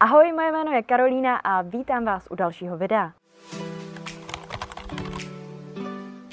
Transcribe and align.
Ahoj, 0.00 0.32
moje 0.32 0.52
jméno 0.52 0.72
je 0.72 0.82
Karolína 0.82 1.36
a 1.36 1.62
vítám 1.62 2.04
vás 2.04 2.28
u 2.30 2.34
dalšího 2.34 2.76
videa. 2.76 3.12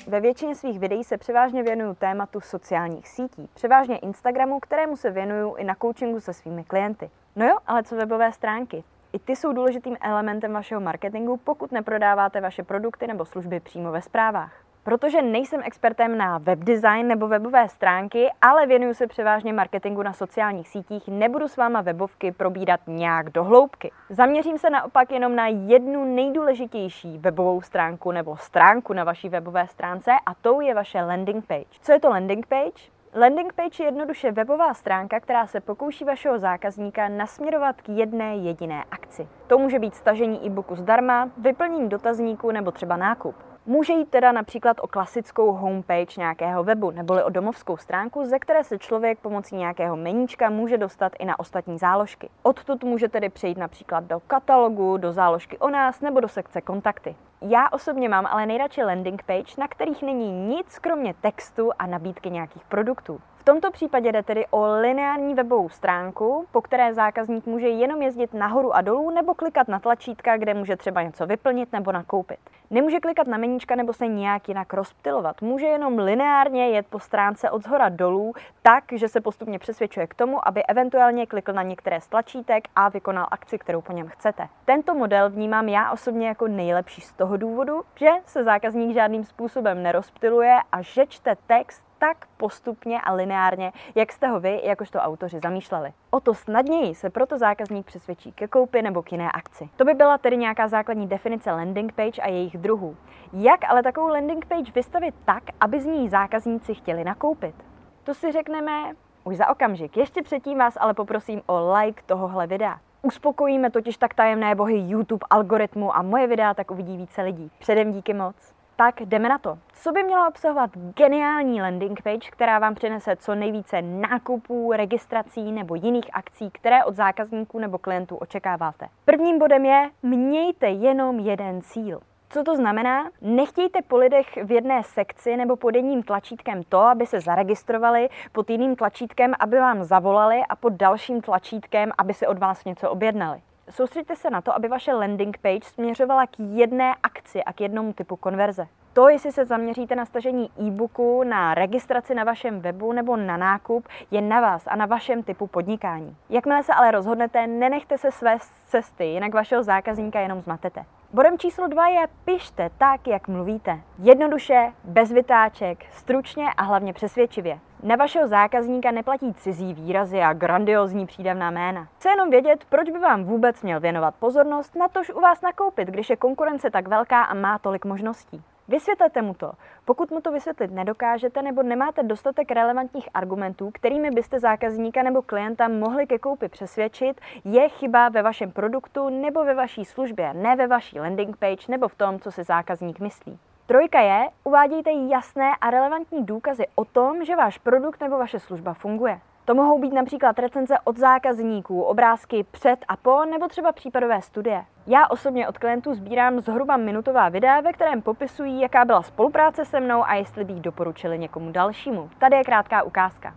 Ve 0.07 0.19
většině 0.19 0.55
svých 0.55 0.79
videí 0.79 1.03
se 1.03 1.17
převážně 1.17 1.63
věnuju 1.63 1.93
tématu 1.93 2.41
sociálních 2.41 3.07
sítí, 3.07 3.49
převážně 3.53 3.97
Instagramu, 3.97 4.59
kterému 4.59 4.97
se 4.97 5.11
věnuju 5.11 5.55
i 5.55 5.63
na 5.63 5.75
coachingu 5.81 6.19
se 6.19 6.33
svými 6.33 6.63
klienty. 6.63 7.09
No 7.35 7.45
jo, 7.45 7.57
ale 7.67 7.83
co 7.83 7.95
webové 7.95 8.31
stránky? 8.31 8.83
I 9.13 9.19
ty 9.19 9.35
jsou 9.35 9.53
důležitým 9.53 9.97
elementem 10.01 10.53
vašeho 10.53 10.81
marketingu, 10.81 11.37
pokud 11.37 11.71
neprodáváte 11.71 12.41
vaše 12.41 12.63
produkty 12.63 13.07
nebo 13.07 13.25
služby 13.25 13.59
přímo 13.59 13.91
ve 13.91 14.01
zprávách. 14.01 14.53
Protože 14.83 15.21
nejsem 15.21 15.61
expertem 15.63 16.17
na 16.17 16.37
webdesign 16.37 17.07
nebo 17.07 17.27
webové 17.27 17.69
stránky, 17.69 18.29
ale 18.41 18.65
věnuju 18.65 18.93
se 18.93 19.07
převážně 19.07 19.53
marketingu 19.53 20.03
na 20.03 20.13
sociálních 20.13 20.67
sítích, 20.67 21.07
nebudu 21.07 21.47
s 21.47 21.57
váma 21.57 21.81
webovky 21.81 22.31
probírat 22.31 22.79
nějak 22.87 23.29
do 23.29 23.43
hloubky. 23.43 23.91
Zaměřím 24.09 24.57
se 24.57 24.69
naopak 24.69 25.11
jenom 25.11 25.35
na 25.35 25.47
jednu 25.47 26.15
nejdůležitější 26.15 27.17
webovou 27.17 27.61
stránku 27.61 28.11
nebo 28.11 28.37
stránku 28.37 28.93
na 28.93 29.03
vaší 29.03 29.29
webové 29.29 29.67
stránce 29.67 30.11
a 30.25 30.33
tou 30.33 30.61
je 30.61 30.73
vaše 30.73 31.01
landing 31.01 31.47
page. 31.47 31.79
Co 31.81 31.91
je 31.91 31.99
to 31.99 32.09
landing 32.09 32.45
page? 32.45 32.91
Landing 33.15 33.53
page 33.53 33.83
je 33.83 33.87
jednoduše 33.87 34.31
webová 34.31 34.73
stránka, 34.73 35.19
která 35.19 35.47
se 35.47 35.59
pokouší 35.59 36.05
vašeho 36.05 36.39
zákazníka 36.39 37.07
nasměrovat 37.07 37.81
k 37.81 37.89
jedné 37.89 38.35
jediné 38.35 38.83
akci. 38.91 39.27
To 39.47 39.57
může 39.57 39.79
být 39.79 39.95
stažení 39.95 40.45
e-booku 40.45 40.75
zdarma, 40.75 41.29
vyplnění 41.37 41.89
dotazníku 41.89 42.51
nebo 42.51 42.71
třeba 42.71 42.97
nákup. 42.97 43.52
Může 43.65 43.93
jít 43.93 44.09
teda 44.09 44.31
například 44.31 44.77
o 44.81 44.87
klasickou 44.87 45.51
homepage 45.51 46.17
nějakého 46.17 46.63
webu, 46.63 46.91
neboli 46.91 47.23
o 47.23 47.29
domovskou 47.29 47.77
stránku, 47.77 48.25
ze 48.25 48.39
které 48.39 48.63
se 48.63 48.77
člověk 48.77 49.19
pomocí 49.19 49.55
nějakého 49.55 49.97
meníčka 49.97 50.49
může 50.49 50.77
dostat 50.77 51.11
i 51.19 51.25
na 51.25 51.39
ostatní 51.39 51.77
záložky. 51.77 52.29
Odtud 52.41 52.83
může 52.83 53.09
tedy 53.09 53.29
přejít 53.29 53.57
například 53.57 54.03
do 54.03 54.19
katalogu, 54.19 54.97
do 54.97 55.11
záložky 55.11 55.57
o 55.57 55.69
nás 55.69 56.01
nebo 56.01 56.19
do 56.19 56.27
sekce 56.27 56.61
kontakty. 56.61 57.15
Já 57.41 57.69
osobně 57.69 58.09
mám 58.09 58.25
ale 58.25 58.45
nejradši 58.45 58.83
landing 58.83 59.23
page, 59.23 59.53
na 59.57 59.67
kterých 59.67 60.01
není 60.01 60.31
nic 60.31 60.79
kromě 60.79 61.13
textu 61.13 61.71
a 61.79 61.87
nabídky 61.87 62.29
nějakých 62.29 62.65
produktů. 62.65 63.21
V 63.43 63.45
tomto 63.45 63.71
případě 63.71 64.11
jde 64.11 64.23
tedy 64.23 64.45
o 64.49 64.65
lineární 64.81 65.33
webovou 65.33 65.69
stránku, 65.69 66.45
po 66.51 66.61
které 66.61 66.93
zákazník 66.93 67.45
může 67.45 67.67
jenom 67.67 68.01
jezdit 68.01 68.33
nahoru 68.33 68.75
a 68.75 68.81
dolů 68.81 69.09
nebo 69.09 69.33
klikat 69.33 69.67
na 69.67 69.79
tlačítka, 69.79 70.37
kde 70.37 70.53
může 70.53 70.75
třeba 70.75 71.01
něco 71.01 71.25
vyplnit 71.25 71.73
nebo 71.73 71.91
nakoupit. 71.91 72.39
Nemůže 72.69 72.99
klikat 72.99 73.27
na 73.27 73.37
meníčka 73.37 73.75
nebo 73.75 73.93
se 73.93 74.07
nějak 74.07 74.47
jinak 74.47 74.73
rozptilovat. 74.73 75.41
Může 75.41 75.65
jenom 75.65 75.99
lineárně 75.99 76.69
jet 76.69 76.87
po 76.87 76.99
stránce 76.99 77.51
od 77.51 77.63
zhora 77.63 77.89
dolů, 77.89 78.33
tak, 78.61 78.83
že 78.91 79.07
se 79.07 79.21
postupně 79.21 79.59
přesvědčuje 79.59 80.07
k 80.07 80.15
tomu, 80.15 80.47
aby 80.47 80.65
eventuálně 80.65 81.25
klikl 81.25 81.53
na 81.53 81.63
některé 81.63 82.01
z 82.01 82.07
tlačítek 82.07 82.63
a 82.75 82.89
vykonal 82.89 83.27
akci, 83.31 83.57
kterou 83.57 83.81
po 83.81 83.93
něm 83.93 84.07
chcete. 84.07 84.47
Tento 84.65 84.93
model 84.93 85.29
vnímám 85.29 85.69
já 85.69 85.91
osobně 85.91 86.27
jako 86.27 86.47
nejlepší 86.47 87.01
z 87.01 87.13
toho 87.13 87.37
důvodu, 87.37 87.81
že 87.95 88.09
se 88.25 88.43
zákazník 88.43 88.93
žádným 88.93 89.23
způsobem 89.23 89.83
nerozptiluje 89.83 90.57
a 90.71 90.81
že 90.81 91.05
čte 91.07 91.35
text 91.47 91.92
tak 92.03 92.25
postupně 92.37 93.01
a 93.01 93.13
lineárně, 93.13 93.71
jak 93.95 94.11
jste 94.11 94.27
ho 94.27 94.39
vy, 94.39 94.61
jakožto 94.63 94.99
autoři, 94.99 95.39
zamýšleli. 95.39 95.93
O 96.11 96.19
to 96.19 96.33
snadněji 96.33 96.95
se 96.95 97.09
proto 97.09 97.37
zákazník 97.37 97.85
přesvědčí 97.85 98.31
ke 98.31 98.47
koupi 98.47 98.81
nebo 98.81 99.01
k 99.01 99.11
jiné 99.11 99.31
akci. 99.31 99.69
To 99.75 99.85
by 99.85 99.93
byla 99.93 100.17
tedy 100.17 100.37
nějaká 100.37 100.67
základní 100.67 101.07
definice 101.07 101.51
landing 101.51 101.93
page 101.93 102.21
a 102.21 102.27
jejich 102.27 102.57
druhů. 102.57 102.97
Jak 103.33 103.59
ale 103.69 103.83
takovou 103.83 104.07
landing 104.07 104.45
page 104.45 104.71
vystavit 104.71 105.15
tak, 105.25 105.43
aby 105.59 105.81
z 105.81 105.85
ní 105.85 106.09
zákazníci 106.09 106.73
chtěli 106.73 107.03
nakoupit? 107.03 107.55
To 108.03 108.13
si 108.13 108.31
řekneme 108.31 108.91
už 109.23 109.37
za 109.37 109.47
okamžik. 109.47 109.97
Ještě 109.97 110.21
předtím 110.21 110.57
vás 110.57 110.77
ale 110.79 110.93
poprosím 110.93 111.41
o 111.45 111.73
like 111.73 112.03
tohohle 112.05 112.47
videa. 112.47 112.79
Uspokojíme 113.01 113.71
totiž 113.71 113.97
tak 113.97 114.13
tajemné 114.13 114.55
bohy 114.55 114.77
YouTube 114.77 115.25
algoritmu 115.29 115.95
a 115.95 116.01
moje 116.01 116.27
videa 116.27 116.53
tak 116.53 116.71
uvidí 116.71 116.97
více 116.97 117.21
lidí. 117.21 117.51
Předem 117.59 117.91
díky 117.91 118.13
moc. 118.13 118.62
Tak 118.75 119.01
jdeme 119.01 119.29
na 119.29 119.37
to. 119.37 119.57
Co 119.73 119.91
by 119.91 120.03
měla 120.03 120.27
obsahovat 120.27 120.69
geniální 120.77 121.61
landing 121.61 122.01
page, 122.01 122.31
která 122.31 122.59
vám 122.59 122.75
přinese 122.75 123.15
co 123.15 123.35
nejvíce 123.35 123.81
nákupů, 123.81 124.71
registrací 124.71 125.51
nebo 125.51 125.75
jiných 125.75 126.09
akcí, 126.13 126.49
které 126.51 126.83
od 126.83 126.95
zákazníků 126.95 127.59
nebo 127.59 127.77
klientů 127.77 128.15
očekáváte? 128.15 128.87
Prvním 129.05 129.39
bodem 129.39 129.65
je, 129.65 129.89
mějte 130.03 130.67
jenom 130.67 131.19
jeden 131.19 131.61
cíl. 131.61 131.99
Co 132.29 132.43
to 132.43 132.55
znamená? 132.55 133.09
Nechtějte 133.21 133.81
po 133.81 133.97
lidech 133.97 134.27
v 134.43 134.51
jedné 134.51 134.83
sekci 134.83 135.37
nebo 135.37 135.55
pod 135.55 135.75
jedním 135.75 136.03
tlačítkem 136.03 136.63
to, 136.63 136.79
aby 136.79 137.05
se 137.05 137.19
zaregistrovali, 137.19 138.09
pod 138.31 138.49
jiným 138.49 138.75
tlačítkem, 138.75 139.33
aby 139.39 139.59
vám 139.59 139.83
zavolali 139.83 140.41
a 140.49 140.55
pod 140.55 140.73
dalším 140.73 141.21
tlačítkem, 141.21 141.91
aby 141.97 142.13
se 142.13 142.27
od 142.27 142.39
vás 142.39 142.65
něco 142.65 142.89
objednali. 142.89 143.41
Soustřeďte 143.69 144.15
se 144.15 144.29
na 144.29 144.41
to, 144.41 144.55
aby 144.55 144.67
vaše 144.67 144.93
landing 144.93 145.37
page 145.37 145.63
směřovala 145.63 146.27
k 146.27 146.39
jedné 146.39 146.95
akci 147.03 147.43
a 147.43 147.53
k 147.53 147.61
jednomu 147.61 147.93
typu 147.93 148.15
konverze. 148.15 148.67
To, 148.93 149.09
jestli 149.09 149.31
se 149.31 149.45
zaměříte 149.45 149.95
na 149.95 150.05
stažení 150.05 150.49
e-booku, 150.61 151.23
na 151.23 151.53
registraci 151.53 152.15
na 152.15 152.23
vašem 152.23 152.59
webu 152.59 152.93
nebo 152.93 153.17
na 153.17 153.37
nákup, 153.37 153.87
je 154.11 154.21
na 154.21 154.41
vás 154.41 154.63
a 154.67 154.75
na 154.75 154.85
vašem 154.85 155.23
typu 155.23 155.47
podnikání. 155.47 156.15
Jakmile 156.29 156.63
se 156.63 156.73
ale 156.73 156.91
rozhodnete, 156.91 157.47
nenechte 157.47 157.97
se 157.97 158.11
své 158.11 158.37
cesty, 158.67 159.05
jinak 159.05 159.33
vašeho 159.33 159.63
zákazníka 159.63 160.19
jenom 160.19 160.41
zmatete. 160.41 160.85
Bodem 161.13 161.37
číslo 161.37 161.67
dva 161.67 161.87
je 161.87 162.07
pište 162.25 162.69
tak, 162.77 163.07
jak 163.07 163.27
mluvíte. 163.27 163.79
Jednoduše, 163.99 164.73
bez 164.83 165.11
vytáček, 165.11 165.85
stručně 165.91 166.45
a 166.57 166.63
hlavně 166.63 166.93
přesvědčivě. 166.93 167.59
Na 167.83 167.95
vašeho 167.95 168.27
zákazníka 168.27 168.91
neplatí 168.91 169.33
cizí 169.33 169.73
výrazy 169.73 170.21
a 170.21 170.33
grandiozní 170.33 171.05
přídavná 171.05 171.51
jména. 171.51 171.87
Chce 171.97 172.09
jenom 172.09 172.29
vědět, 172.29 172.65
proč 172.69 172.89
by 172.89 172.99
vám 172.99 173.23
vůbec 173.23 173.61
měl 173.61 173.79
věnovat 173.79 174.15
pozornost, 174.15 174.75
na 174.75 174.87
tož 174.87 175.09
u 175.09 175.19
vás 175.19 175.41
nakoupit, 175.41 175.87
když 175.87 176.09
je 176.09 176.15
konkurence 176.15 176.71
tak 176.71 176.87
velká 176.87 177.23
a 177.23 177.33
má 177.33 177.59
tolik 177.59 177.85
možností. 177.85 178.41
Vysvětlete 178.67 179.21
mu 179.21 179.33
to. 179.33 179.51
Pokud 179.85 180.11
mu 180.11 180.21
to 180.21 180.31
vysvětlit 180.31 180.71
nedokážete 180.71 181.41
nebo 181.41 181.63
nemáte 181.63 182.03
dostatek 182.03 182.51
relevantních 182.51 183.09
argumentů, 183.13 183.71
kterými 183.73 184.11
byste 184.11 184.39
zákazníka 184.39 185.03
nebo 185.03 185.21
klienta 185.21 185.67
mohli 185.67 186.07
ke 186.07 186.19
koupi 186.19 186.47
přesvědčit, 186.47 187.21
je 187.45 187.69
chyba 187.69 188.09
ve 188.09 188.21
vašem 188.21 188.51
produktu 188.51 189.09
nebo 189.09 189.45
ve 189.45 189.53
vaší 189.53 189.85
službě, 189.85 190.33
ne 190.33 190.55
ve 190.55 190.67
vaší 190.67 190.99
landing 190.99 191.37
page 191.37 191.65
nebo 191.69 191.87
v 191.87 191.95
tom, 191.95 192.19
co 192.19 192.31
si 192.31 192.43
zákazník 192.43 192.99
myslí. 192.99 193.39
Trojka 193.65 194.01
je, 194.01 194.29
uvádějte 194.43 194.91
jasné 194.91 195.51
a 195.61 195.69
relevantní 195.69 196.25
důkazy 196.25 196.63
o 196.75 196.85
tom, 196.85 197.25
že 197.25 197.35
váš 197.35 197.57
produkt 197.57 198.01
nebo 198.01 198.17
vaše 198.17 198.39
služba 198.39 198.73
funguje. 198.73 199.19
To 199.45 199.55
mohou 199.55 199.79
být 199.79 199.93
například 199.93 200.39
recenze 200.39 200.75
od 200.83 200.97
zákazníků, 200.97 201.81
obrázky 201.81 202.45
před 202.51 202.79
a 202.87 202.97
po, 202.97 203.25
nebo 203.25 203.47
třeba 203.47 203.71
případové 203.71 204.21
studie. 204.21 204.65
Já 204.87 205.07
osobně 205.07 205.47
od 205.47 205.57
klientů 205.57 205.93
sbírám 205.93 206.39
zhruba 206.39 206.77
minutová 206.77 207.29
videa, 207.29 207.61
ve 207.61 207.73
kterém 207.73 208.01
popisují, 208.01 208.61
jaká 208.61 208.85
byla 208.85 209.03
spolupráce 209.03 209.65
se 209.65 209.79
mnou 209.79 210.03
a 210.03 210.13
jestli 210.13 210.43
bych 210.43 210.61
doporučili 210.61 211.19
někomu 211.19 211.51
dalšímu. 211.51 212.09
Tady 212.19 212.35
je 212.35 212.43
krátká 212.43 212.83
ukázka. 212.83 213.35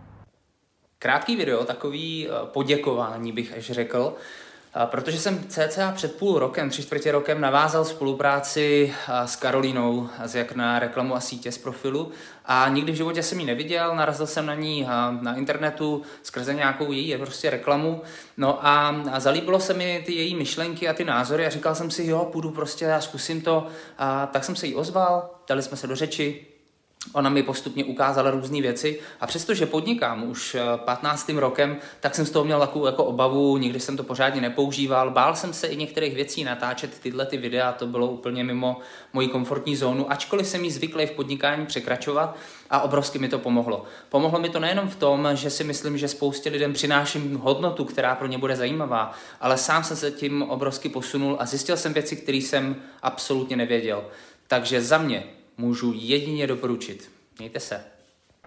Krátký 0.99 1.37
video, 1.37 1.65
takový 1.65 2.29
eh, 2.29 2.47
poděkování 2.47 3.33
bych 3.33 3.57
až 3.57 3.71
řekl, 3.71 4.15
Protože 4.85 5.21
jsem 5.21 5.45
cca 5.49 5.93
před 5.93 6.19
půl 6.19 6.39
rokem, 6.39 6.71
tři 6.71 6.83
čtvrtě 6.83 7.13
rokem 7.13 7.41
navázal 7.41 7.85
spolupráci 7.85 8.95
s 9.25 9.37
Karolínou, 9.37 10.09
z 10.25 10.35
jak 10.35 10.55
na 10.55 10.79
reklamu 10.79 11.17
a 11.17 11.21
sítě 11.21 11.53
z 11.53 11.59
profilu 11.59 12.11
a 12.45 12.69
nikdy 12.69 12.93
v 12.93 12.95
životě 12.95 13.23
jsem 13.23 13.41
ji 13.41 13.47
neviděl, 13.47 13.97
narazil 13.97 14.27
jsem 14.27 14.47
na 14.47 14.55
ní 14.55 14.87
na 15.21 15.37
internetu 15.37 16.03
skrze 16.23 16.55
nějakou 16.55 16.93
její 16.93 17.17
prostě 17.19 17.51
reklamu, 17.51 18.03
no 18.37 18.67
a, 18.67 18.95
zalíbilo 19.19 19.61
se 19.61 19.75
mi 19.75 20.03
ty 20.07 20.13
její 20.15 20.35
myšlenky 20.35 20.89
a 20.89 20.95
ty 20.95 21.05
názory 21.05 21.47
a 21.47 21.51
říkal 21.51 21.75
jsem 21.75 21.91
si, 21.91 22.07
jo, 22.07 22.29
půjdu 22.33 22.51
prostě 22.51 22.93
a 22.93 23.01
zkusím 23.01 23.41
to, 23.41 23.67
a 23.99 24.27
tak 24.27 24.45
jsem 24.45 24.57
se 24.57 24.67
jí 24.67 24.75
ozval, 24.75 25.31
dali 25.49 25.63
jsme 25.63 25.77
se 25.77 25.87
do 25.87 25.97
řeči, 25.97 26.47
Ona 27.13 27.31
mi 27.31 27.43
postupně 27.43 27.85
ukázala 27.85 28.31
různé 28.31 28.61
věci 28.61 29.01
a 29.21 29.27
přestože 29.27 29.67
podnikám 29.67 30.31
už 30.31 30.57
15. 30.77 31.37
Eh, 31.37 31.41
rokem, 31.41 31.77
tak 32.01 32.15
jsem 32.15 32.27
z 32.27 32.31
toho 32.31 32.45
měl 32.45 32.61
takovou 32.61 32.87
jako 32.87 33.05
obavu, 33.05 33.57
nikdy 33.57 33.81
jsem 33.81 33.97
to 33.97 34.03
pořádně 34.03 34.41
nepoužíval. 34.41 35.11
Bál 35.11 35.37
jsem 35.37 35.53
se 35.53 35.67
i 35.67 35.77
některých 35.77 36.15
věcí 36.15 36.45
natáčet 36.45 36.99
tyhle 36.99 37.27
ty 37.27 37.37
videa, 37.37 37.73
to 37.73 37.87
bylo 37.87 38.07
úplně 38.07 38.45
mimo 38.45 38.81
moji 39.13 39.29
komfortní 39.29 39.77
zónu, 39.77 40.13
ačkoliv 40.13 40.47
jsem 40.47 40.65
jí 40.65 40.71
zvyklý 40.71 41.07
v 41.07 41.11
podnikání 41.11 41.67
překračovat 41.67 42.37
a 42.71 42.81
obrovsky 42.81 43.19
mi 43.19 43.29
to 43.29 43.39
pomohlo. 43.39 43.85
Pomohlo 44.09 44.41
mi 44.41 44.49
to 44.49 44.61
nejenom 44.61 44.89
v 44.89 44.97
tom, 44.97 45.29
že 45.35 45.51
si 45.51 45.65
myslím, 45.65 45.99
že 45.99 46.09
spoustě 46.09 46.51
lidem 46.51 46.73
přináším 46.73 47.37
hodnotu, 47.37 47.85
která 47.85 48.15
pro 48.15 48.27
ně 48.27 48.39
bude 48.39 48.57
zajímavá, 48.57 49.13
ale 49.41 49.59
sám 49.59 49.85
jsem 49.85 49.97
se 49.97 50.11
tím 50.11 50.43
obrovsky 50.43 50.89
posunul 50.89 51.37
a 51.41 51.47
zjistil 51.47 51.77
jsem 51.77 51.93
věci, 51.93 52.17
které 52.17 52.39
jsem 52.39 52.77
absolutně 53.03 53.57
nevěděl. 53.57 54.05
Takže 54.49 54.83
za 54.83 54.99
mě 54.99 55.25
můžu 55.59 55.93
jedině 55.97 56.47
doporučit. 56.47 57.11
Mějte 57.39 57.61
se. 57.61 57.96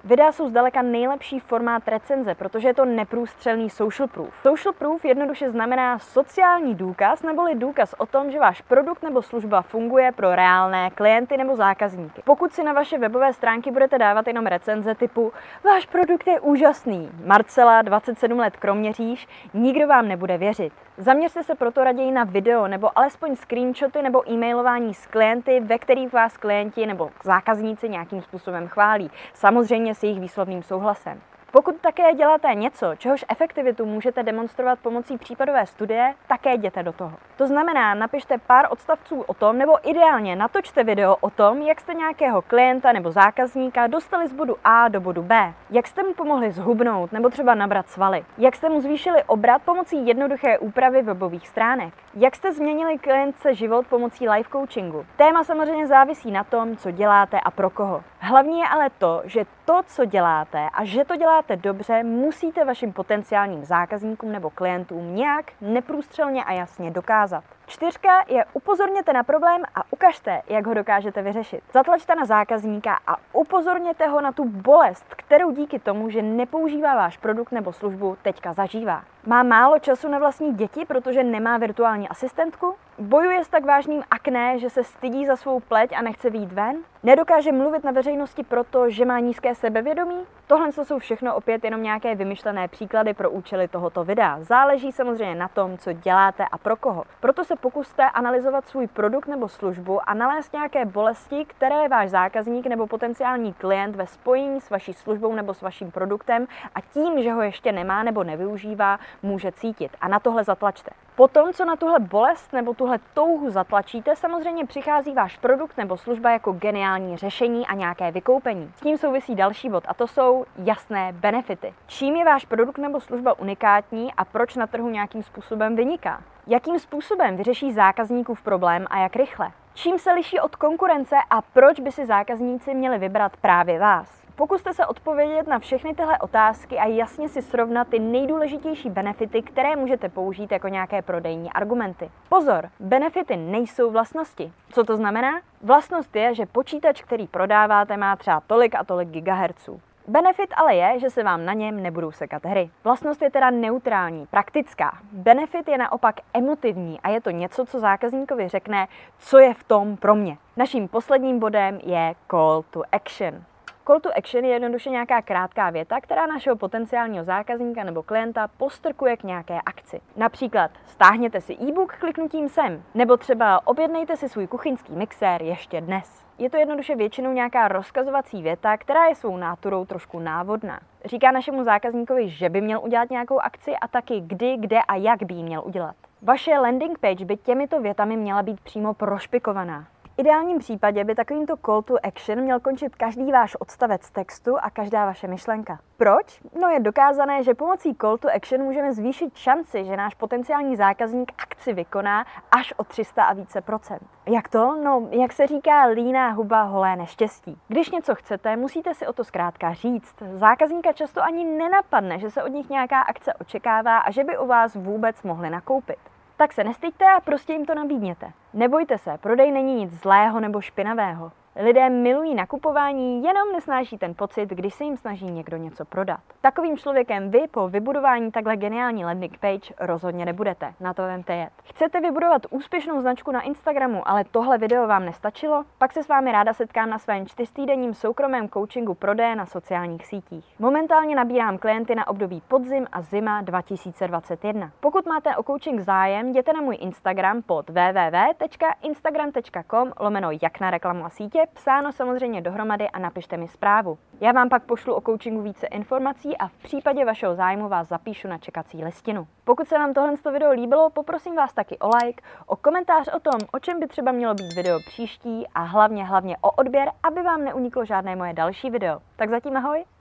Videa 0.03 0.31
jsou 0.31 0.47
zdaleka 0.47 0.81
nejlepší 0.81 1.39
formát 1.39 1.87
recenze, 1.87 2.35
protože 2.35 2.67
je 2.67 2.73
to 2.73 2.85
neprůstřelný 2.85 3.69
social 3.69 4.07
proof. 4.07 4.33
Social 4.41 4.73
proof 4.73 5.05
jednoduše 5.05 5.49
znamená 5.49 5.99
sociální 5.99 6.75
důkaz 6.75 7.23
neboli 7.23 7.55
důkaz 7.55 7.95
o 7.97 8.05
tom, 8.05 8.31
že 8.31 8.39
váš 8.39 8.61
produkt 8.61 9.03
nebo 9.03 9.21
služba 9.21 9.61
funguje 9.61 10.11
pro 10.11 10.35
reálné 10.35 10.89
klienty 10.89 11.37
nebo 11.37 11.55
zákazníky. 11.55 12.21
Pokud 12.25 12.53
si 12.53 12.63
na 12.63 12.73
vaše 12.73 12.97
webové 12.97 13.33
stránky 13.33 13.71
budete 13.71 13.97
dávat 13.97 14.27
jenom 14.27 14.45
recenze 14.45 14.95
typu 14.95 15.33
váš 15.63 15.85
produkt 15.85 16.27
je 16.27 16.39
úžasný, 16.39 17.09
Marcela, 17.25 17.81
27 17.81 18.39
let 18.39 18.57
Kroměříž, 18.57 19.27
nikdo 19.53 19.87
vám 19.87 20.07
nebude 20.07 20.37
věřit. 20.37 20.73
Zaměřte 20.97 21.43
se 21.43 21.55
proto 21.55 21.83
raději 21.83 22.11
na 22.11 22.23
video 22.23 22.67
nebo 22.67 22.97
alespoň 22.97 23.35
screenshoty 23.35 24.01
nebo 24.01 24.31
e-mailování 24.31 24.93
s 24.93 25.07
klienty, 25.07 25.59
ve 25.59 25.77
kterých 25.77 26.13
vás 26.13 26.37
klienti 26.37 26.85
nebo 26.85 27.09
zákazníci 27.23 27.89
nějakým 27.89 28.21
způsobem 28.21 28.67
chválí. 28.67 29.11
Samozřejmě 29.33 29.88
s 29.95 30.03
jejich 30.03 30.19
výslovným 30.19 30.63
souhlasem. 30.63 31.21
Pokud 31.51 31.75
také 31.81 32.13
děláte 32.13 32.47
něco, 32.53 32.95
čehož 32.95 33.25
efektivitu 33.29 33.85
můžete 33.85 34.23
demonstrovat 34.23 34.79
pomocí 34.79 35.17
případové 35.17 35.65
studie, 35.65 36.13
také 36.27 36.53
jděte 36.53 36.83
do 36.83 36.93
toho. 36.93 37.13
To 37.37 37.47
znamená, 37.47 37.93
napište 37.93 38.37
pár 38.37 38.67
odstavců 38.69 39.21
o 39.21 39.33
tom, 39.33 39.57
nebo 39.57 39.89
ideálně 39.89 40.35
natočte 40.35 40.83
video 40.83 41.15
o 41.21 41.29
tom, 41.29 41.61
jak 41.61 41.81
jste 41.81 41.93
nějakého 41.93 42.41
klienta 42.41 42.91
nebo 42.91 43.11
zákazníka 43.11 43.87
dostali 43.87 44.27
z 44.27 44.33
bodu 44.33 44.55
A 44.63 44.87
do 44.87 45.01
bodu 45.01 45.21
B, 45.23 45.53
jak 45.69 45.87
jste 45.87 46.03
mu 46.03 46.13
pomohli 46.13 46.51
zhubnout 46.51 47.11
nebo 47.11 47.29
třeba 47.29 47.55
nabrat 47.55 47.89
svaly, 47.89 48.25
jak 48.37 48.55
jste 48.55 48.69
mu 48.69 48.81
zvýšili 48.81 49.23
obrat 49.23 49.61
pomocí 49.61 50.07
jednoduché 50.07 50.57
úpravy 50.57 51.01
webových 51.01 51.47
stránek, 51.47 51.93
jak 52.13 52.35
jste 52.35 52.53
změnili 52.53 52.97
klientce 52.97 53.55
život 53.55 53.87
pomocí 53.87 54.29
live 54.29 54.49
coachingu. 54.51 55.05
Téma 55.17 55.43
samozřejmě 55.43 55.87
závisí 55.87 56.31
na 56.31 56.43
tom, 56.43 56.77
co 56.77 56.91
děláte 56.91 57.39
a 57.39 57.51
pro 57.51 57.69
koho. 57.69 58.03
Hlavní 58.19 58.59
je 58.59 58.67
ale 58.67 58.89
to, 58.89 59.21
že 59.25 59.45
to, 59.65 59.81
co 59.87 60.05
děláte 60.05 60.69
a 60.73 60.85
že 60.85 61.05
to 61.05 61.15
děláte 61.15 61.38
dobře, 61.55 62.03
musíte 62.03 62.65
vašim 62.65 62.93
potenciálním 62.93 63.65
zákazníkům 63.65 64.31
nebo 64.31 64.49
klientům 64.49 65.15
nějak 65.15 65.45
neprůstřelně 65.61 66.43
a 66.43 66.51
jasně 66.51 66.91
dokázat. 66.91 67.43
Čtyřka 67.65 68.23
je 68.27 68.45
upozorněte 68.53 69.13
na 69.13 69.23
problém 69.23 69.61
a 69.75 69.83
ukažte, 69.91 70.41
jak 70.47 70.67
ho 70.67 70.73
dokážete 70.73 71.21
vyřešit. 71.21 71.63
Zatlačte 71.73 72.15
na 72.15 72.25
zákazníka 72.25 72.99
a 73.07 73.15
upozorněte 73.33 74.07
ho 74.07 74.21
na 74.21 74.31
tu 74.31 74.45
bolest, 74.45 75.05
kterou 75.09 75.51
díky 75.51 75.79
tomu, 75.79 76.09
že 76.09 76.21
nepoužívá 76.21 76.95
váš 76.95 77.17
produkt 77.17 77.51
nebo 77.51 77.73
službu, 77.73 78.17
teďka 78.21 78.53
zažívá. 78.53 79.03
Má 79.25 79.43
málo 79.43 79.79
času 79.79 80.07
na 80.07 80.19
vlastní 80.19 80.53
děti, 80.53 80.85
protože 80.85 81.23
nemá 81.23 81.57
virtuální 81.57 82.09
asistentku? 82.09 82.75
Bojuje 82.99 83.43
s 83.43 83.47
tak 83.47 83.65
vážným 83.65 84.03
akné, 84.11 84.59
že 84.59 84.69
se 84.69 84.83
stydí 84.83 85.25
za 85.25 85.35
svou 85.35 85.59
pleť 85.59 85.93
a 85.95 86.01
nechce 86.01 86.29
výjít 86.29 86.53
ven? 86.53 86.77
Nedokáže 87.03 87.51
mluvit 87.51 87.83
na 87.83 87.91
veřejnosti 87.91 88.43
proto, 88.43 88.89
že 88.89 89.05
má 89.05 89.19
nízké 89.19 89.55
sebevědomí? 89.55 90.25
Tohle 90.49 90.71
jsou 90.71 90.99
všechno 90.99 91.35
opět 91.35 91.63
jenom 91.63 91.83
nějaké 91.83 92.15
vymyšlené 92.15 92.67
příklady 92.67 93.13
pro 93.13 93.31
účely 93.31 93.67
tohoto 93.67 94.03
videa. 94.03 94.37
Záleží 94.41 94.91
samozřejmě 94.91 95.35
na 95.35 95.47
tom, 95.47 95.77
co 95.77 95.93
děláte 95.93 96.45
a 96.51 96.57
pro 96.57 96.75
koho. 96.75 97.03
Proto 97.19 97.43
se 97.43 97.55
pokuste 97.55 98.03
analyzovat 98.03 98.67
svůj 98.67 98.87
produkt 98.87 99.27
nebo 99.27 99.49
službu 99.49 100.09
a 100.09 100.13
nalézt 100.13 100.53
nějaké 100.53 100.85
bolesti, 100.85 101.45
které 101.45 101.87
váš 101.87 102.09
zákazník 102.09 102.67
nebo 102.67 102.87
potenciální 102.87 103.53
klient 103.53 103.95
ve 103.95 104.07
spojení 104.07 104.61
s 104.61 104.69
vaší 104.69 104.93
službou 104.93 105.33
nebo 105.33 105.53
s 105.53 105.61
vaším 105.61 105.91
produktem 105.91 106.47
a 106.75 106.81
tím, 106.81 107.23
že 107.23 107.31
ho 107.31 107.41
ještě 107.41 107.71
nemá 107.71 108.03
nebo 108.03 108.23
nevyužívá, 108.23 108.99
může 109.23 109.51
cítit. 109.51 109.97
A 110.01 110.07
na 110.07 110.19
tohle 110.19 110.43
zatlačte. 110.43 110.91
Potom, 111.19 111.53
co 111.53 111.65
na 111.65 111.75
tuhle 111.75 111.99
bolest 111.99 112.53
nebo 112.53 112.73
tuhle 112.73 112.99
touhu 113.13 113.49
zatlačíte, 113.49 114.15
samozřejmě 114.15 114.65
přichází 114.65 115.13
váš 115.13 115.37
produkt 115.37 115.77
nebo 115.77 115.97
služba 115.97 116.31
jako 116.31 116.51
geniální 116.51 117.17
řešení 117.17 117.67
a 117.67 117.75
nějaké 117.75 118.11
vykoupení. 118.11 118.71
S 118.75 118.81
tím 118.81 118.97
souvisí 118.97 119.35
další 119.35 119.69
bod 119.69 119.83
a 119.87 119.93
to 119.93 120.07
jsou 120.07 120.45
jasné 120.57 121.11
benefity. 121.13 121.73
Čím 121.87 122.15
je 122.15 122.25
váš 122.25 122.45
produkt 122.45 122.77
nebo 122.77 122.99
služba 122.99 123.39
unikátní 123.39 124.13
a 124.13 124.25
proč 124.25 124.55
na 124.55 124.67
trhu 124.67 124.89
nějakým 124.89 125.23
způsobem 125.23 125.75
vyniká? 125.75 126.23
Jakým 126.47 126.79
způsobem 126.79 127.37
vyřeší 127.37 127.73
zákazníkův 127.73 128.41
problém 128.41 128.85
a 128.89 128.99
jak 128.99 129.15
rychle? 129.15 129.51
Čím 129.73 129.99
se 129.99 130.11
liší 130.11 130.39
od 130.39 130.55
konkurence 130.55 131.15
a 131.29 131.41
proč 131.41 131.79
by 131.79 131.91
si 131.91 132.05
zákazníci 132.05 132.73
měli 132.73 132.97
vybrat 132.97 133.37
právě 133.37 133.79
vás? 133.79 134.28
Pokuste 134.39 134.73
se 134.73 134.85
odpovědět 134.85 135.47
na 135.47 135.59
všechny 135.59 135.95
tyhle 135.95 136.19
otázky 136.19 136.77
a 136.77 136.85
jasně 136.85 137.29
si 137.29 137.41
srovnat 137.41 137.87
ty 137.87 137.99
nejdůležitější 137.99 138.89
benefity, 138.89 139.41
které 139.41 139.75
můžete 139.75 140.09
použít 140.09 140.51
jako 140.51 140.67
nějaké 140.67 141.01
prodejní 141.01 141.53
argumenty. 141.53 142.11
Pozor, 142.29 142.69
benefity 142.79 143.37
nejsou 143.37 143.91
vlastnosti. 143.91 144.53
Co 144.71 144.83
to 144.83 144.97
znamená? 144.97 145.41
Vlastnost 145.61 146.15
je, 146.15 146.35
že 146.35 146.45
počítač, 146.45 147.01
který 147.01 147.27
prodáváte, 147.27 147.97
má 147.97 148.15
třeba 148.15 148.41
tolik 148.47 148.75
a 148.75 148.83
tolik 148.83 149.09
gigahertzů. 149.09 149.81
Benefit 150.07 150.49
ale 150.55 150.75
je, 150.75 150.99
že 150.99 151.09
se 151.09 151.23
vám 151.23 151.45
na 151.45 151.53
něm 151.53 151.83
nebudou 151.83 152.11
sekat 152.11 152.45
hry. 152.45 152.69
Vlastnost 152.83 153.21
je 153.21 153.31
teda 153.31 153.49
neutrální, 153.49 154.25
praktická. 154.25 154.97
Benefit 155.11 155.67
je 155.67 155.77
naopak 155.77 156.15
emotivní 156.33 156.99
a 156.99 157.09
je 157.09 157.21
to 157.21 157.29
něco, 157.29 157.65
co 157.65 157.79
zákazníkovi 157.79 158.47
řekne, 158.47 158.87
co 159.19 159.37
je 159.39 159.53
v 159.53 159.63
tom 159.63 159.97
pro 159.97 160.15
mě. 160.15 160.37
Naším 160.57 160.87
posledním 160.87 161.39
bodem 161.39 161.79
je 161.83 162.15
call 162.31 162.63
to 162.69 162.83
action. 162.91 163.43
Call 163.89 163.99
to 163.99 164.17
action 164.17 164.45
je 164.45 164.51
jednoduše 164.51 164.89
nějaká 164.89 165.21
krátká 165.21 165.69
věta, 165.69 166.01
která 166.01 166.27
našeho 166.27 166.55
potenciálního 166.55 167.23
zákazníka 167.23 167.83
nebo 167.83 168.03
klienta 168.03 168.47
postrkuje 168.47 169.17
k 169.17 169.23
nějaké 169.23 169.59
akci. 169.65 170.01
Například 170.15 170.71
stáhněte 170.85 171.41
si 171.41 171.53
e-book 171.53 171.95
kliknutím 171.95 172.49
sem, 172.49 172.83
nebo 172.95 173.17
třeba 173.17 173.67
objednejte 173.67 174.17
si 174.17 174.29
svůj 174.29 174.47
kuchyňský 174.47 174.93
mixér 174.93 175.41
ještě 175.41 175.81
dnes. 175.81 176.25
Je 176.37 176.49
to 176.49 176.57
jednoduše 176.57 176.95
většinou 176.95 177.33
nějaká 177.33 177.67
rozkazovací 177.67 178.41
věta, 178.41 178.77
která 178.77 179.05
je 179.05 179.15
svou 179.15 179.37
náturou 179.37 179.85
trošku 179.85 180.19
návodná. 180.19 180.79
Říká 181.05 181.31
našemu 181.31 181.63
zákazníkovi, 181.63 182.29
že 182.29 182.49
by 182.49 182.61
měl 182.61 182.79
udělat 182.83 183.09
nějakou 183.09 183.39
akci 183.39 183.75
a 183.75 183.87
taky 183.87 184.19
kdy, 184.19 184.57
kde 184.57 184.79
a 184.87 184.95
jak 184.95 185.23
by 185.23 185.33
ji 185.33 185.43
měl 185.43 185.61
udělat. 185.65 185.95
Vaše 186.21 186.59
landing 186.59 186.99
page 186.99 187.25
by 187.25 187.37
těmito 187.37 187.81
větami 187.81 188.17
měla 188.17 188.43
být 188.43 188.61
přímo 188.61 188.93
prošpikovaná 188.93 189.87
ideálním 190.19 190.59
případě 190.59 191.03
by 191.03 191.15
takovýmto 191.15 191.57
call 191.57 191.81
to 191.81 191.95
action 192.05 192.41
měl 192.41 192.59
končit 192.59 192.95
každý 192.95 193.31
váš 193.31 193.55
odstavec 193.59 194.11
textu 194.11 194.57
a 194.61 194.69
každá 194.69 195.05
vaše 195.05 195.27
myšlenka. 195.27 195.79
Proč? 195.97 196.41
No 196.61 196.69
je 196.69 196.79
dokázané, 196.79 197.43
že 197.43 197.53
pomocí 197.53 197.95
call 197.95 198.17
to 198.17 198.27
action 198.35 198.63
můžeme 198.63 198.93
zvýšit 198.93 199.37
šanci, 199.37 199.85
že 199.85 199.97
náš 199.97 200.15
potenciální 200.15 200.75
zákazník 200.75 201.31
akci 201.37 201.73
vykoná 201.73 202.25
až 202.51 202.73
o 202.77 202.83
300 202.83 203.23
a 203.23 203.33
více 203.33 203.61
procent. 203.61 204.01
Jak 204.25 204.49
to? 204.49 204.75
No, 204.83 205.07
jak 205.11 205.33
se 205.33 205.47
říká, 205.47 205.83
líná 205.85 206.29
huba 206.29 206.61
holé 206.61 206.95
neštěstí. 206.95 207.57
Když 207.67 207.91
něco 207.91 208.15
chcete, 208.15 208.55
musíte 208.55 208.93
si 208.93 209.07
o 209.07 209.13
to 209.13 209.23
zkrátka 209.23 209.73
říct. 209.73 210.15
Zákazníka 210.33 210.93
často 210.93 211.23
ani 211.23 211.45
nenapadne, 211.45 212.19
že 212.19 212.29
se 212.29 212.43
od 212.43 212.47
nich 212.47 212.69
nějaká 212.69 213.01
akce 213.01 213.33
očekává 213.33 213.97
a 213.97 214.11
že 214.11 214.23
by 214.23 214.37
u 214.37 214.47
vás 214.47 214.75
vůbec 214.75 215.23
mohli 215.23 215.49
nakoupit 215.49 215.99
tak 216.39 216.53
se 216.53 216.63
nestyďte 216.63 217.05
a 217.05 217.21
prostě 217.21 217.53
jim 217.53 217.65
to 217.65 217.75
nabídněte. 217.75 218.31
Nebojte 218.53 218.97
se, 218.97 219.17
prodej 219.17 219.51
není 219.51 219.75
nic 219.75 219.91
zlého 219.93 220.39
nebo 220.39 220.61
špinavého. 220.61 221.31
Lidé 221.55 221.89
milují 221.89 222.35
nakupování, 222.35 223.23
jenom 223.23 223.51
nesnáší 223.53 223.97
ten 223.97 224.15
pocit, 224.15 224.49
když 224.49 224.73
se 224.73 224.83
jim 224.83 224.97
snaží 224.97 225.25
někdo 225.25 225.57
něco 225.57 225.85
prodat. 225.85 226.19
Takovým 226.41 226.77
člověkem 226.77 227.31
vy 227.31 227.47
po 227.51 227.69
vybudování 227.69 228.31
takhle 228.31 228.57
geniální 228.57 229.05
landing 229.05 229.37
page 229.37 229.73
rozhodně 229.79 230.25
nebudete. 230.25 230.73
Na 230.79 230.93
to 230.93 231.01
vemte 231.01 231.35
jet. 231.35 231.49
Chcete 231.63 232.01
vybudovat 232.01 232.41
úspěšnou 232.49 233.01
značku 233.01 233.31
na 233.31 233.41
Instagramu, 233.41 234.07
ale 234.07 234.23
tohle 234.31 234.57
video 234.57 234.87
vám 234.87 235.05
nestačilo? 235.05 235.63
Pak 235.77 235.93
se 235.93 236.03
s 236.03 236.07
vámi 236.07 236.31
ráda 236.31 236.53
setkám 236.53 236.89
na 236.89 236.99
svém 236.99 237.27
čtyřtýdenním 237.27 237.93
soukromém 237.93 238.49
coachingu 238.49 238.93
prodeje 238.93 239.35
na 239.35 239.45
sociálních 239.45 240.05
sítích. 240.05 240.55
Momentálně 240.59 241.15
nabírám 241.15 241.57
klienty 241.57 241.95
na 241.95 242.07
období 242.07 242.41
podzim 242.47 242.87
a 242.91 243.01
zima 243.01 243.41
2021. 243.41 244.71
Pokud 244.79 245.05
máte 245.05 245.35
o 245.35 245.43
coaching 245.43 245.79
zájem, 245.79 246.29
jděte 246.29 246.53
na 246.53 246.61
můj 246.61 246.77
Instagram 246.79 247.41
pod 247.41 247.69
www.instagram.com 247.69 249.91
lomeno 249.99 250.29
jak 250.41 250.59
na 250.59 250.71
reklamu 250.71 251.05
a 251.05 251.09
sítě 251.09 251.38
psáno 251.53 251.91
samozřejmě 251.91 252.41
dohromady 252.41 252.89
a 252.89 252.99
napište 252.99 253.37
mi 253.37 253.47
zprávu. 253.47 253.97
Já 254.21 254.31
vám 254.31 254.49
pak 254.49 254.63
pošlu 254.63 254.93
o 254.93 255.01
coachingu 255.01 255.41
více 255.41 255.67
informací 255.67 256.37
a 256.37 256.47
v 256.47 256.57
případě 256.63 257.05
vašeho 257.05 257.35
zájmu 257.35 257.69
vás 257.69 257.87
zapíšu 257.87 258.27
na 258.27 258.37
čekací 258.37 258.83
listinu. 258.83 259.27
Pokud 259.43 259.67
se 259.67 259.77
vám 259.77 259.93
tohle 259.93 260.13
video 260.31 260.51
líbilo, 260.51 260.89
poprosím 260.89 261.35
vás 261.35 261.53
taky 261.53 261.77
o 261.77 261.87
like, 261.87 262.23
o 262.45 262.55
komentář 262.55 263.09
o 263.15 263.19
tom, 263.19 263.39
o 263.53 263.59
čem 263.59 263.79
by 263.79 263.87
třeba 263.87 264.11
mělo 264.11 264.33
být 264.33 264.55
video 264.55 264.79
příští 264.79 265.47
a 265.55 265.61
hlavně 265.61 266.05
hlavně 266.05 266.37
o 266.41 266.51
odběr, 266.51 266.91
aby 267.03 267.21
vám 267.21 267.43
neuniklo 267.43 267.85
žádné 267.85 268.15
moje 268.15 268.33
další 268.33 268.69
video. 268.69 268.99
Tak 269.15 269.29
zatím 269.29 269.57
ahoj! 269.57 269.98